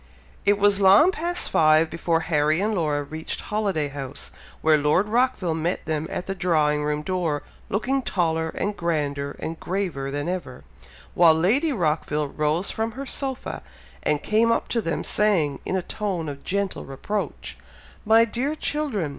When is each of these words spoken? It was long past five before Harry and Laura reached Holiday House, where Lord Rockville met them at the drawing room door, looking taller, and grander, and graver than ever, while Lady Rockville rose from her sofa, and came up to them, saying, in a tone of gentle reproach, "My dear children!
It 0.45 0.57
was 0.57 0.81
long 0.81 1.11
past 1.11 1.51
five 1.51 1.91
before 1.91 2.21
Harry 2.21 2.59
and 2.59 2.73
Laura 2.73 3.03
reached 3.03 3.39
Holiday 3.41 3.87
House, 3.89 4.31
where 4.63 4.75
Lord 4.75 5.07
Rockville 5.07 5.53
met 5.53 5.85
them 5.85 6.07
at 6.09 6.25
the 6.25 6.33
drawing 6.33 6.83
room 6.83 7.03
door, 7.03 7.43
looking 7.69 8.01
taller, 8.01 8.49
and 8.57 8.75
grander, 8.75 9.35
and 9.37 9.59
graver 9.59 10.09
than 10.09 10.27
ever, 10.27 10.63
while 11.13 11.35
Lady 11.35 11.71
Rockville 11.71 12.29
rose 12.29 12.71
from 12.71 12.93
her 12.93 13.05
sofa, 13.05 13.61
and 14.01 14.23
came 14.23 14.51
up 14.51 14.69
to 14.69 14.81
them, 14.81 15.03
saying, 15.03 15.59
in 15.67 15.75
a 15.75 15.83
tone 15.83 16.27
of 16.27 16.43
gentle 16.43 16.83
reproach, 16.83 17.55
"My 18.03 18.25
dear 18.25 18.55
children! 18.55 19.09